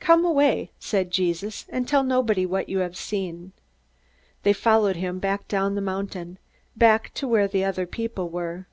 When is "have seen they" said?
2.78-4.54